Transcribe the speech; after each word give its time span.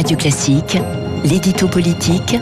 Radio 0.00 0.16
Classique, 0.16 0.78
l'édito 1.24 1.68
politique 1.68 2.34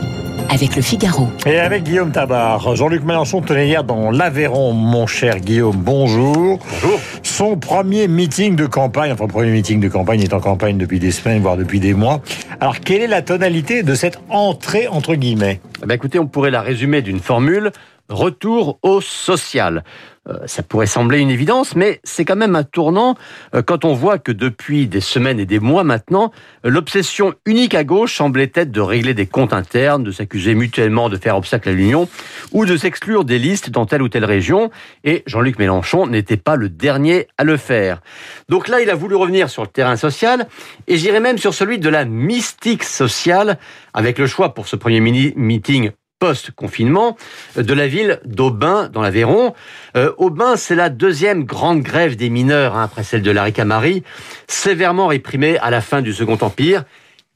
avec 0.49 0.77
le 0.77 0.81
Figaro. 0.81 1.27
Et 1.45 1.59
avec 1.59 1.83
Guillaume 1.83 2.09
Tabar. 2.09 2.73
Jean-Luc 2.73 3.03
Mélenchon 3.03 3.41
tenait 3.41 3.67
hier 3.67 3.83
dans 3.83 4.11
l'Aveyron, 4.11 4.71
mon 4.71 5.07
cher 5.07 5.41
Guillaume. 5.41 5.75
Bonjour. 5.75 6.57
Bonjour. 6.71 6.99
Son 7.21 7.57
premier 7.57 8.07
meeting 8.07 8.55
de 8.55 8.65
campagne, 8.65 9.11
enfin 9.11 9.27
premier 9.27 9.51
meeting 9.51 9.81
de 9.81 9.89
campagne, 9.89 10.21
est 10.21 10.33
en 10.33 10.39
campagne 10.39 10.77
depuis 10.77 10.99
des 10.99 11.11
semaines, 11.11 11.41
voire 11.41 11.57
depuis 11.57 11.81
des 11.81 11.93
mois. 11.93 12.21
Alors 12.61 12.79
quelle 12.79 13.01
est 13.01 13.07
la 13.07 13.21
tonalité 13.21 13.83
de 13.83 13.93
cette 13.93 14.21
entrée 14.29 14.87
entre 14.87 15.15
guillemets? 15.15 15.59
Eh 15.83 15.85
ben 15.85 15.95
Écoutez, 15.95 16.17
on 16.17 16.27
pourrait 16.27 16.51
la 16.51 16.61
résumer 16.61 17.01
d'une 17.01 17.19
formule 17.19 17.73
retour 18.09 18.79
au 18.81 19.01
social. 19.01 19.83
Euh, 20.27 20.37
ça 20.45 20.63
pourrait 20.63 20.85
sembler 20.85 21.19
une 21.19 21.29
évidence, 21.29 21.75
mais 21.75 21.99
c'est 22.03 22.25
quand 22.25 22.35
même 22.35 22.55
un 22.55 22.63
tournant 22.63 23.15
euh, 23.55 23.61
quand 23.61 23.85
on 23.85 23.93
voit 23.93 24.19
que 24.19 24.31
depuis 24.31 24.87
des 24.87 24.99
semaines 24.99 25.39
et 25.39 25.45
des 25.45 25.59
mois 25.59 25.83
maintenant, 25.83 26.31
l'obsession 26.63 27.33
unique 27.45 27.73
à 27.73 27.83
gauche 27.83 28.15
semblait 28.15 28.51
être 28.53 28.71
de 28.71 28.81
régler 28.81 29.13
des 29.13 29.25
comptes 29.25 29.53
internes, 29.53 30.03
de 30.03 30.11
s'accuser 30.11 30.55
mutuellement 30.55 31.09
de 31.09 31.17
faire 31.17 31.37
obstacle 31.37 31.69
à 31.69 31.71
l'union 31.71 32.09
ou 32.51 32.65
de 32.65 32.75
s'exclure 32.77 33.23
des 33.23 33.39
listes 33.39 33.69
dans 33.69 33.85
telle 33.85 34.01
ou 34.01 34.09
telle 34.09 34.25
région. 34.25 34.69
Et 35.03 35.23
Jean-Luc 35.25 35.57
Mélenchon 35.57 36.05
n'était 36.05 36.37
pas 36.37 36.55
le 36.55 36.69
dernier 36.69 37.27
à 37.37 37.43
le 37.43 37.57
faire. 37.57 38.01
Donc 38.49 38.67
là, 38.67 38.81
il 38.81 38.89
a 38.89 38.95
voulu 38.95 39.15
revenir 39.15 39.49
sur 39.49 39.63
le 39.63 39.69
terrain 39.69 39.95
social 39.95 40.47
et 40.87 40.97
j'irais 40.97 41.21
même 41.21 41.37
sur 41.37 41.53
celui 41.53 41.79
de 41.79 41.89
la 41.89 42.05
mystique 42.05 42.83
sociale 42.83 43.57
avec 43.93 44.19
le 44.19 44.27
choix 44.27 44.53
pour 44.53 44.67
ce 44.67 44.75
premier 44.75 44.99
mini 44.99 45.33
meeting 45.35 45.91
post-confinement 46.19 47.17
de 47.55 47.73
la 47.73 47.87
ville 47.87 48.19
d'Aubin, 48.25 48.89
dans 48.91 49.01
l'Aveyron. 49.01 49.53
Euh, 49.95 50.11
Aubin, 50.17 50.57
c'est 50.57 50.75
la 50.75 50.89
deuxième 50.89 51.45
grande 51.45 51.81
grève 51.81 52.15
des 52.15 52.29
mineurs, 52.29 52.75
hein, 52.75 52.83
après 52.83 53.03
celle 53.03 53.21
de 53.21 53.31
la 53.31 53.43
Ricamari, 53.43 54.03
sévèrement 54.47 55.07
réprimée 55.07 55.57
à 55.59 55.69
la 55.71 55.81
fin 55.81 56.01
du 56.01 56.13
Second 56.13 56.37
Empire. 56.41 56.83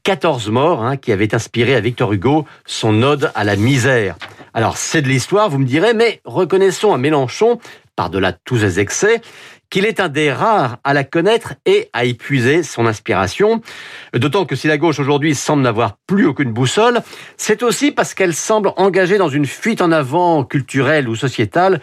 14 0.04 0.50
morts 0.50 0.84
hein, 0.84 0.98
qui 0.98 1.14
avaient 1.14 1.34
inspiré 1.34 1.76
à 1.76 1.80
Victor 1.80 2.12
Hugo 2.12 2.46
son 2.66 3.04
ode 3.04 3.32
à 3.36 3.46
la 3.46 3.56
misère. 3.56 4.18
Alors 4.54 4.76
c'est 4.76 5.02
de 5.02 5.08
l'histoire, 5.08 5.50
vous 5.50 5.60
me 5.60 5.66
direz, 5.66 5.94
mais 5.94 6.20
reconnaissons 6.26 6.94
à 6.94 6.98
Mélenchon, 6.98 7.60
par-delà 7.96 8.32
tous 8.32 8.56
les 8.56 8.80
excès, 8.80 9.22
qu'il 9.74 9.86
est 9.86 10.00
un 10.00 10.08
des 10.08 10.32
rares 10.32 10.78
à 10.84 10.94
la 10.94 11.04
connaître 11.04 11.56
et 11.66 11.90
à 11.94 12.06
épuiser 12.06 12.62
son 12.62 12.86
inspiration. 12.86 13.60
D'autant 14.14 14.46
que 14.46 14.56
si 14.56 14.68
la 14.68 14.78
gauche 14.78 15.00
aujourd'hui 15.00 15.34
semble 15.34 15.64
n'avoir 15.64 15.98
plus 16.06 16.28
aucune 16.28 16.52
boussole, 16.52 17.02
c'est 17.38 17.64
aussi 17.64 17.90
parce 17.90 18.14
qu'elle 18.14 18.36
semble 18.36 18.72
engagée 18.78 19.18
dans 19.18 19.30
une 19.30 19.48
fuite 19.48 19.82
en 19.82 19.92
avant 19.92 20.44
culturelle 20.44 21.10
ou 21.10 21.16
sociétale 21.16 21.82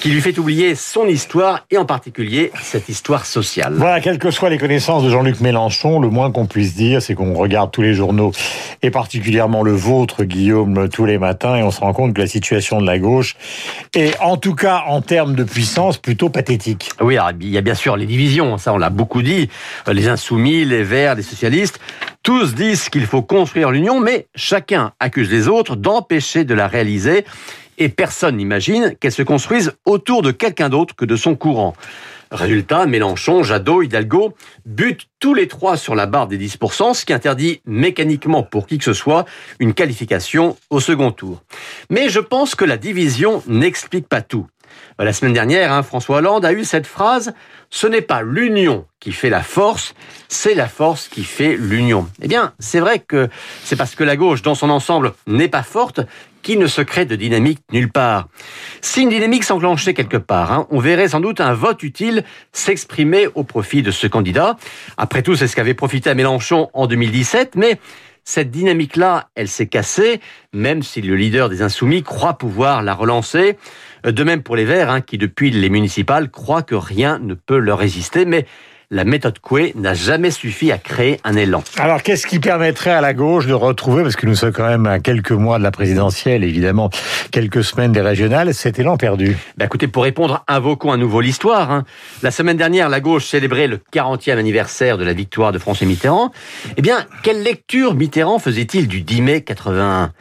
qui 0.00 0.10
lui 0.10 0.20
fait 0.20 0.38
oublier 0.38 0.76
son 0.76 1.08
histoire 1.08 1.66
et 1.72 1.78
en 1.78 1.84
particulier 1.84 2.52
cette 2.62 2.88
histoire 2.88 3.26
sociale. 3.26 3.74
Voilà, 3.74 4.00
quelles 4.00 4.20
que 4.20 4.30
soient 4.30 4.48
les 4.48 4.58
connaissances 4.58 5.02
de 5.02 5.10
Jean-Luc 5.10 5.40
Mélenchon, 5.40 5.98
le 5.98 6.10
moins 6.10 6.30
qu'on 6.30 6.46
puisse 6.46 6.76
dire, 6.76 7.02
c'est 7.02 7.16
qu'on 7.16 7.34
regarde 7.34 7.72
tous 7.72 7.82
les 7.82 7.94
journaux 7.94 8.30
et 8.82 8.92
particulièrement 8.92 9.64
le 9.64 9.72
vôtre, 9.72 10.22
Guillaume, 10.22 10.88
tous 10.88 11.06
les 11.06 11.18
matins 11.18 11.56
et 11.56 11.64
on 11.64 11.72
se 11.72 11.80
rend 11.80 11.92
compte 11.92 12.14
que 12.14 12.20
la 12.20 12.28
situation 12.28 12.80
de 12.80 12.86
la 12.86 13.00
gauche 13.00 13.34
est, 13.96 14.16
en 14.20 14.36
tout 14.36 14.54
cas 14.54 14.84
en 14.86 15.00
termes 15.00 15.34
de 15.34 15.42
puissance, 15.52 15.98
plutôt 15.98 16.30
pathétique. 16.30 16.90
Oui, 17.00 17.18
il 17.40 17.50
y 17.50 17.58
a 17.58 17.60
bien 17.60 17.74
sûr 17.74 17.98
les 17.98 18.06
divisions, 18.06 18.56
ça 18.56 18.72
on 18.72 18.78
l'a 18.78 18.88
beaucoup 18.88 19.20
dit, 19.20 19.50
euh, 19.86 19.92
les 19.92 20.08
insoumis, 20.08 20.64
les 20.64 20.82
verts, 20.82 21.14
les 21.14 21.22
socialistes, 21.22 21.78
tous 22.22 22.54
disent 22.54 22.88
qu'il 22.88 23.04
faut 23.04 23.20
construire 23.20 23.70
l'union, 23.70 24.00
mais 24.00 24.28
chacun 24.34 24.92
accuse 24.98 25.30
les 25.30 25.48
autres 25.48 25.76
d'empêcher 25.76 26.44
de 26.44 26.54
la 26.54 26.68
réaliser, 26.68 27.26
et 27.76 27.90
personne 27.90 28.38
n'imagine 28.38 28.96
qu'elle 28.98 29.12
se 29.12 29.22
construise 29.22 29.72
autour 29.84 30.22
de 30.22 30.30
quelqu'un 30.30 30.70
d'autre 30.70 30.96
que 30.96 31.04
de 31.04 31.16
son 31.16 31.36
courant. 31.36 31.74
Résultat, 32.30 32.86
Mélenchon, 32.86 33.42
Jadot, 33.42 33.82
Hidalgo 33.82 34.34
butent 34.64 35.06
tous 35.20 35.34
les 35.34 35.48
trois 35.48 35.76
sur 35.76 35.94
la 35.94 36.06
barre 36.06 36.28
des 36.28 36.38
10%, 36.38 36.94
ce 36.94 37.04
qui 37.04 37.12
interdit 37.12 37.60
mécaniquement 37.66 38.42
pour 38.42 38.66
qui 38.66 38.78
que 38.78 38.84
ce 38.84 38.94
soit 38.94 39.26
une 39.58 39.74
qualification 39.74 40.56
au 40.70 40.80
second 40.80 41.10
tour. 41.10 41.42
Mais 41.90 42.08
je 42.08 42.20
pense 42.20 42.54
que 42.54 42.64
la 42.64 42.78
division 42.78 43.42
n'explique 43.46 44.08
pas 44.08 44.22
tout. 44.22 44.46
Euh, 45.00 45.04
la 45.04 45.12
semaine 45.12 45.32
dernière, 45.32 45.72
hein, 45.72 45.82
François 45.82 46.18
Hollande 46.18 46.44
a 46.44 46.52
eu 46.52 46.64
cette 46.64 46.86
phrase 46.86 47.34
Ce 47.70 47.86
n'est 47.86 48.02
pas 48.02 48.22
l'union 48.22 48.86
qui 49.00 49.12
fait 49.12 49.30
la 49.30 49.42
force, 49.42 49.94
c'est 50.28 50.54
la 50.54 50.68
force 50.68 51.08
qui 51.08 51.24
fait 51.24 51.56
l'union. 51.56 52.08
Eh 52.20 52.28
bien, 52.28 52.52
c'est 52.58 52.80
vrai 52.80 52.98
que 53.00 53.28
c'est 53.64 53.76
parce 53.76 53.94
que 53.94 54.04
la 54.04 54.16
gauche, 54.16 54.42
dans 54.42 54.54
son 54.54 54.70
ensemble, 54.70 55.12
n'est 55.26 55.48
pas 55.48 55.62
forte 55.62 56.00
qu'il 56.42 56.58
ne 56.58 56.66
se 56.66 56.82
crée 56.82 57.04
de 57.04 57.16
dynamique 57.16 57.60
nulle 57.72 57.90
part. 57.90 58.28
Si 58.80 59.02
une 59.02 59.08
dynamique 59.08 59.44
s'enclenchait 59.44 59.94
quelque 59.94 60.16
part, 60.16 60.52
hein, 60.52 60.66
on 60.70 60.80
verrait 60.80 61.08
sans 61.08 61.20
doute 61.20 61.40
un 61.40 61.54
vote 61.54 61.82
utile 61.82 62.24
s'exprimer 62.52 63.28
au 63.34 63.44
profit 63.44 63.82
de 63.82 63.90
ce 63.90 64.06
candidat. 64.06 64.56
Après 64.96 65.22
tout, 65.22 65.36
c'est 65.36 65.46
ce 65.46 65.56
qu'avait 65.56 65.74
profité 65.74 66.10
à 66.10 66.14
Mélenchon 66.14 66.68
en 66.74 66.86
2017, 66.86 67.54
mais 67.56 67.78
cette 68.24 68.50
dynamique-là, 68.50 69.28
elle 69.34 69.48
s'est 69.48 69.66
cassée, 69.66 70.20
même 70.52 70.82
si 70.82 71.02
le 71.02 71.16
leader 71.16 71.48
des 71.48 71.62
Insoumis 71.62 72.02
croit 72.02 72.38
pouvoir 72.38 72.82
la 72.82 72.94
relancer. 72.94 73.56
De 74.04 74.24
même 74.24 74.42
pour 74.42 74.56
les 74.56 74.64
Verts, 74.64 74.90
hein, 74.90 75.00
qui 75.00 75.18
depuis 75.18 75.50
les 75.50 75.68
municipales 75.68 76.30
croient 76.30 76.62
que 76.62 76.74
rien 76.74 77.18
ne 77.18 77.34
peut 77.34 77.58
leur 77.58 77.78
résister, 77.78 78.24
mais 78.24 78.46
la 78.92 79.04
méthode 79.04 79.38
Coué 79.38 79.72
n'a 79.74 79.94
jamais 79.94 80.30
suffi 80.30 80.70
à 80.70 80.76
créer 80.76 81.18
un 81.24 81.34
élan. 81.34 81.64
Alors, 81.78 82.02
qu'est-ce 82.02 82.26
qui 82.26 82.38
permettrait 82.38 82.90
à 82.90 83.00
la 83.00 83.14
gauche 83.14 83.46
de 83.46 83.54
retrouver, 83.54 84.02
parce 84.02 84.16
que 84.16 84.26
nous 84.26 84.34
sommes 84.34 84.52
quand 84.52 84.68
même 84.68 84.86
à 84.86 85.00
quelques 85.00 85.32
mois 85.32 85.56
de 85.56 85.62
la 85.62 85.70
présidentielle, 85.70 86.44
évidemment, 86.44 86.90
quelques 87.30 87.64
semaines 87.64 87.92
des 87.92 88.02
régionales, 88.02 88.52
cet 88.52 88.78
élan 88.78 88.98
perdu? 88.98 89.34
Ben 89.56 89.64
Écoutez, 89.64 89.88
pour 89.88 90.02
répondre, 90.02 90.44
invoquons 90.46 90.92
à 90.92 90.98
nouveau 90.98 91.22
l'histoire. 91.22 91.70
Hein. 91.70 91.84
La 92.22 92.30
semaine 92.30 92.58
dernière, 92.58 92.90
la 92.90 93.00
gauche 93.00 93.24
célébrait 93.24 93.66
le 93.66 93.78
40e 93.78 94.36
anniversaire 94.36 94.98
de 94.98 95.04
la 95.04 95.14
victoire 95.14 95.52
de 95.52 95.58
François 95.58 95.86
Mitterrand. 95.86 96.30
Eh 96.76 96.82
bien, 96.82 97.06
quelle 97.22 97.42
lecture 97.42 97.94
Mitterrand 97.94 98.38
faisait-il 98.38 98.88
du 98.88 99.00
10 99.00 99.22
mai 99.22 99.40
81 99.40 100.12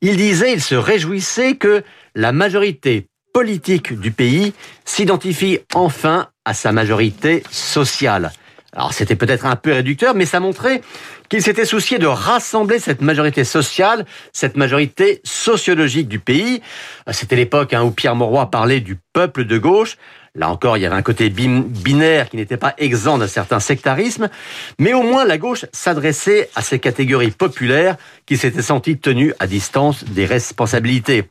Il 0.00 0.16
disait, 0.16 0.52
il 0.52 0.60
se 0.60 0.74
réjouissait 0.74 1.54
que 1.54 1.84
la 2.16 2.32
majorité 2.32 3.06
politique 3.36 3.92
du 3.92 4.12
pays 4.12 4.54
s'identifie 4.86 5.58
enfin 5.74 6.28
à 6.46 6.54
sa 6.54 6.72
majorité 6.72 7.42
sociale. 7.50 8.32
Alors 8.72 8.94
c'était 8.94 9.14
peut-être 9.14 9.44
un 9.44 9.56
peu 9.56 9.74
réducteur, 9.74 10.14
mais 10.14 10.24
ça 10.24 10.40
montrait 10.40 10.80
qu'il 11.28 11.42
s'était 11.42 11.66
soucié 11.66 11.98
de 11.98 12.06
rassembler 12.06 12.78
cette 12.78 13.02
majorité 13.02 13.44
sociale, 13.44 14.06
cette 14.32 14.56
majorité 14.56 15.20
sociologique 15.22 16.08
du 16.08 16.18
pays. 16.18 16.62
C'était 17.10 17.36
l'époque 17.36 17.74
hein, 17.74 17.82
où 17.82 17.90
Pierre 17.90 18.16
Mauroy 18.16 18.50
parlait 18.50 18.80
du 18.80 18.96
peuple 19.12 19.44
de 19.44 19.58
gauche. 19.58 19.98
Là 20.34 20.48
encore, 20.48 20.78
il 20.78 20.82
y 20.82 20.86
avait 20.86 20.96
un 20.96 21.02
côté 21.02 21.28
binaire 21.28 22.30
qui 22.30 22.36
n'était 22.36 22.56
pas 22.56 22.72
exempt 22.78 23.18
d'un 23.18 23.28
certain 23.28 23.60
sectarisme, 23.60 24.30
mais 24.78 24.94
au 24.94 25.02
moins 25.02 25.26
la 25.26 25.36
gauche 25.36 25.66
s'adressait 25.74 26.48
à 26.54 26.62
ces 26.62 26.78
catégories 26.78 27.32
populaires 27.32 27.96
qui 28.24 28.38
s'étaient 28.38 28.62
senties 28.62 28.98
tenues 28.98 29.34
à 29.38 29.46
distance 29.46 30.04
des 30.04 30.24
responsabilités. 30.24 31.28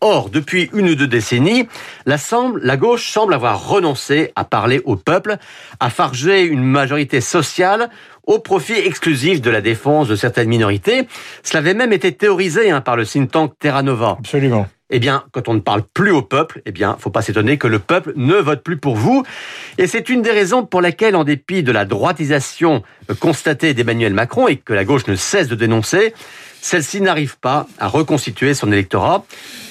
Or, 0.00 0.30
depuis 0.30 0.70
une 0.72 0.88
ou 0.88 0.94
deux 0.94 1.06
décennies, 1.06 1.68
la, 2.06 2.16
la, 2.62 2.76
gauche 2.76 3.10
semble 3.10 3.34
avoir 3.34 3.68
renoncé 3.68 4.32
à 4.34 4.44
parler 4.44 4.80
au 4.84 4.96
peuple, 4.96 5.36
à 5.78 5.90
farger 5.90 6.42
une 6.42 6.62
majorité 6.62 7.20
sociale 7.20 7.90
au 8.26 8.38
profit 8.38 8.78
exclusif 8.78 9.42
de 9.42 9.50
la 9.50 9.60
défense 9.60 10.08
de 10.08 10.16
certaines 10.16 10.48
minorités. 10.48 11.06
Cela 11.42 11.58
avait 11.58 11.74
même 11.74 11.92
été 11.92 12.12
théorisé 12.12 12.70
hein, 12.70 12.80
par 12.80 12.96
le 12.96 13.04
think 13.04 13.30
tank 13.30 13.52
Terra 13.58 13.82
Nova. 13.82 14.16
Absolument. 14.18 14.66
Eh 14.90 14.98
bien, 14.98 15.24
quand 15.32 15.48
on 15.48 15.54
ne 15.54 15.60
parle 15.60 15.82
plus 15.82 16.10
au 16.10 16.22
peuple, 16.22 16.62
eh 16.66 16.72
bien, 16.72 16.96
faut 16.98 17.10
pas 17.10 17.22
s'étonner 17.22 17.58
que 17.58 17.68
le 17.68 17.78
peuple 17.78 18.12
ne 18.16 18.34
vote 18.34 18.62
plus 18.62 18.76
pour 18.76 18.96
vous. 18.96 19.22
Et 19.78 19.86
c'est 19.86 20.08
une 20.08 20.20
des 20.20 20.32
raisons 20.32 20.64
pour 20.64 20.80
laquelle, 20.80 21.14
en 21.14 21.24
dépit 21.24 21.62
de 21.62 21.70
la 21.70 21.84
droitisation 21.84 22.82
constatée 23.20 23.72
d'Emmanuel 23.72 24.14
Macron 24.14 24.48
et 24.48 24.56
que 24.56 24.72
la 24.72 24.84
gauche 24.84 25.06
ne 25.06 25.14
cesse 25.14 25.46
de 25.46 25.54
dénoncer, 25.54 26.12
celle-ci 26.60 27.00
n'arrive 27.00 27.38
pas 27.38 27.66
à 27.78 27.88
reconstituer 27.88 28.54
son 28.54 28.70
électorat. 28.72 29.24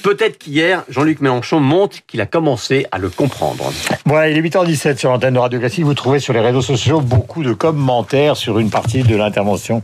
Peut-être 0.03 0.37
qu'hier, 0.37 0.83
Jean-Luc 0.89 1.19
Mélenchon 1.19 1.59
montre 1.59 1.97
qu'il 2.07 2.21
a 2.21 2.25
commencé 2.25 2.85
à 2.91 2.97
le 2.97 3.09
comprendre. 3.09 3.71
Voilà, 4.05 4.29
il 4.29 4.37
est 4.37 4.41
8h17 4.41 4.97
sur 4.97 5.11
l'antenne 5.11 5.33
de 5.33 5.39
Radio 5.39 5.59
Classique. 5.59 5.83
Vous 5.83 5.93
trouvez 5.93 6.19
sur 6.19 6.33
les 6.33 6.39
réseaux 6.39 6.61
sociaux 6.61 7.01
beaucoup 7.01 7.43
de 7.43 7.53
commentaires 7.53 8.37
sur 8.37 8.59
une 8.59 8.69
partie 8.69 9.03
de 9.03 9.15
l'intervention 9.15 9.83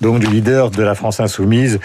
donc 0.00 0.18
du 0.18 0.26
leader 0.26 0.70
de 0.70 0.82
la 0.82 0.94
France 0.94 1.20
insoumise, 1.20 1.78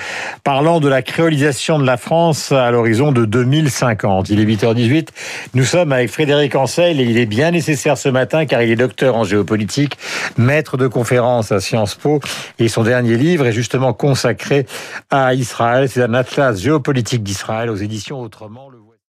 parlant 0.43 0.79
de 0.79 0.87
la 0.87 1.01
créolisation 1.01 1.79
de 1.79 1.85
la 1.85 1.97
France 1.97 2.51
à 2.51 2.71
l'horizon 2.71 3.11
de 3.11 3.25
2050. 3.25 4.29
Il 4.29 4.39
est 4.39 4.45
8h18. 4.45 5.07
Nous 5.53 5.63
sommes 5.63 5.91
avec 5.91 6.09
Frédéric 6.09 6.55
Ancel 6.55 6.99
et 6.99 7.03
il 7.03 7.17
est 7.17 7.25
bien 7.25 7.51
nécessaire 7.51 7.97
ce 7.97 8.09
matin 8.09 8.45
car 8.45 8.61
il 8.61 8.71
est 8.71 8.75
docteur 8.75 9.15
en 9.15 9.23
géopolitique, 9.23 9.97
maître 10.37 10.77
de 10.77 10.87
conférence 10.87 11.51
à 11.51 11.59
Sciences 11.59 11.95
Po 11.95 12.19
et 12.59 12.67
son 12.67 12.83
dernier 12.83 13.15
livre 13.15 13.45
est 13.45 13.53
justement 13.53 13.93
à 15.09 15.33
Israël. 15.33 15.89
C'est 15.89 16.03
un 16.03 16.13
atlas 16.13 16.59
géopolitique 16.59 17.23
d'Israël 17.23 17.69
aux 17.69 17.75
éditions 17.75 18.21
Autrement. 18.21 18.69
Le 18.69 18.79